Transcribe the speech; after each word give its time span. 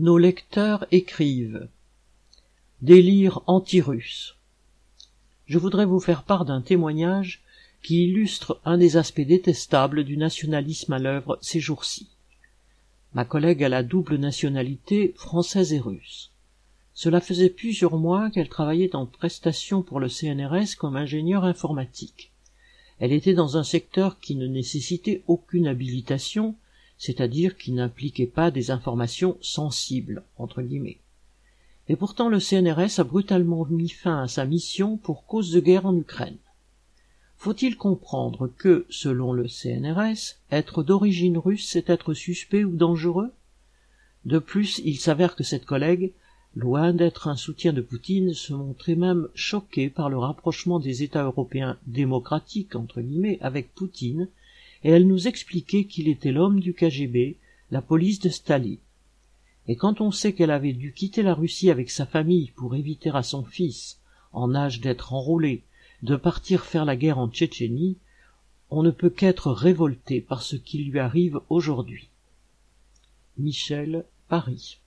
Nos 0.00 0.16
lecteurs 0.16 0.86
écrivent 0.92 1.68
Délire 2.80 3.42
anti-russe. 3.46 4.34
Je 5.44 5.58
voudrais 5.58 5.84
vous 5.84 6.00
faire 6.00 6.22
part 6.22 6.46
d'un 6.46 6.62
témoignage 6.62 7.42
qui 7.82 8.04
illustre 8.04 8.62
un 8.64 8.78
des 8.78 8.96
aspects 8.96 9.20
détestables 9.20 10.04
du 10.04 10.16
nationalisme 10.16 10.94
à 10.94 10.98
l'œuvre 10.98 11.38
ces 11.42 11.60
jours-ci. 11.60 12.08
Ma 13.12 13.26
collègue 13.26 13.62
a 13.62 13.68
la 13.68 13.82
double 13.82 14.16
nationalité 14.16 15.12
française 15.18 15.74
et 15.74 15.80
russe. 15.80 16.30
Cela 16.94 17.20
faisait 17.20 17.50
plusieurs 17.50 17.98
mois 17.98 18.30
qu'elle 18.30 18.48
travaillait 18.48 18.96
en 18.96 19.04
prestation 19.04 19.82
pour 19.82 20.00
le 20.00 20.08
CNRS 20.08 20.76
comme 20.78 20.96
ingénieure 20.96 21.44
informatique. 21.44 22.30
Elle 23.00 23.12
était 23.12 23.34
dans 23.34 23.58
un 23.58 23.64
secteur 23.64 24.18
qui 24.18 24.34
ne 24.34 24.46
nécessitait 24.46 25.22
aucune 25.26 25.66
habilitation, 25.66 26.54
c'est-à-dire 27.00 27.56
qui 27.56 27.72
n'impliquait 27.72 28.26
pas 28.26 28.50
des 28.50 28.70
informations 28.70 29.38
sensibles, 29.40 30.22
entre 30.36 30.60
guillemets. 30.60 30.98
Et 31.88 31.96
pourtant 31.96 32.28
le 32.28 32.38
CNRS 32.38 33.00
a 33.00 33.04
brutalement 33.04 33.64
mis 33.64 33.88
fin 33.88 34.22
à 34.22 34.28
sa 34.28 34.44
mission 34.44 34.98
pour 34.98 35.24
cause 35.24 35.50
de 35.50 35.60
guerre 35.60 35.86
en 35.86 35.96
Ukraine. 35.96 36.36
Faut-il 37.38 37.78
comprendre 37.78 38.50
que, 38.58 38.84
selon 38.90 39.32
le 39.32 39.48
CNRS, 39.48 40.36
être 40.52 40.82
d'origine 40.82 41.38
russe, 41.38 41.66
c'est 41.66 41.88
être 41.88 42.12
suspect 42.12 42.64
ou 42.64 42.76
dangereux? 42.76 43.32
De 44.26 44.38
plus, 44.38 44.82
il 44.84 44.98
s'avère 44.98 45.36
que 45.36 45.42
cette 45.42 45.64
collègue, 45.64 46.12
loin 46.54 46.92
d'être 46.92 47.28
un 47.28 47.36
soutien 47.36 47.72
de 47.72 47.80
Poutine, 47.80 48.34
se 48.34 48.52
montrait 48.52 48.94
même 48.94 49.26
choquée 49.34 49.88
par 49.88 50.10
le 50.10 50.18
rapprochement 50.18 50.80
des 50.80 51.02
États 51.02 51.24
européens 51.24 51.78
démocratiques, 51.86 52.76
entre 52.76 53.00
guillemets, 53.00 53.38
avec 53.40 53.74
Poutine, 53.74 54.28
et 54.84 54.90
elle 54.90 55.06
nous 55.06 55.28
expliquait 55.28 55.84
qu'il 55.84 56.08
était 56.08 56.32
l'homme 56.32 56.60
du 56.60 56.74
KGB, 56.74 57.36
la 57.70 57.82
police 57.82 58.20
de 58.20 58.28
Staline. 58.28 58.78
Et 59.68 59.76
quand 59.76 60.00
on 60.00 60.10
sait 60.10 60.32
qu'elle 60.32 60.50
avait 60.50 60.72
dû 60.72 60.92
quitter 60.92 61.22
la 61.22 61.34
Russie 61.34 61.70
avec 61.70 61.90
sa 61.90 62.06
famille 62.06 62.50
pour 62.56 62.74
éviter 62.74 63.10
à 63.10 63.22
son 63.22 63.44
fils, 63.44 64.00
en 64.32 64.54
âge 64.54 64.80
d'être 64.80 65.12
enrôlé, 65.12 65.62
de 66.02 66.16
partir 66.16 66.64
faire 66.64 66.84
la 66.84 66.96
guerre 66.96 67.18
en 67.18 67.28
Tchétchénie, 67.28 67.96
on 68.70 68.82
ne 68.82 68.90
peut 68.90 69.10
qu'être 69.10 69.50
révolté 69.50 70.20
par 70.20 70.42
ce 70.42 70.56
qui 70.56 70.84
lui 70.84 70.98
arrive 70.98 71.40
aujourd'hui. 71.48 72.08
Michel, 73.36 74.04
Paris. 74.28 74.78